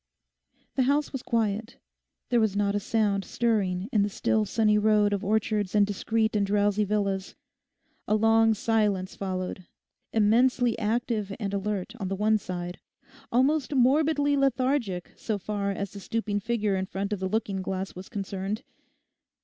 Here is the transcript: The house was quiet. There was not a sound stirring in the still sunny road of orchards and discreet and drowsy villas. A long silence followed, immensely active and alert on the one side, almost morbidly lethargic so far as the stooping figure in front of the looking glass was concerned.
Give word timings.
The 0.77 0.81
house 0.89 1.11
was 1.13 1.21
quiet. 1.21 1.77
There 2.29 2.39
was 2.39 2.55
not 2.55 2.73
a 2.73 2.79
sound 2.79 3.23
stirring 3.23 3.87
in 3.93 4.01
the 4.01 4.09
still 4.09 4.45
sunny 4.45 4.79
road 4.79 5.13
of 5.13 5.23
orchards 5.23 5.75
and 5.75 5.85
discreet 5.85 6.35
and 6.35 6.43
drowsy 6.43 6.83
villas. 6.85 7.35
A 8.07 8.15
long 8.15 8.55
silence 8.55 9.15
followed, 9.15 9.67
immensely 10.11 10.75
active 10.79 11.31
and 11.39 11.53
alert 11.53 11.93
on 11.99 12.07
the 12.07 12.15
one 12.15 12.39
side, 12.39 12.79
almost 13.31 13.75
morbidly 13.75 14.35
lethargic 14.35 15.13
so 15.17 15.37
far 15.37 15.69
as 15.69 15.91
the 15.91 15.99
stooping 15.99 16.39
figure 16.39 16.75
in 16.75 16.87
front 16.87 17.13
of 17.13 17.19
the 17.19 17.29
looking 17.29 17.61
glass 17.61 17.93
was 17.93 18.09
concerned. 18.09 18.63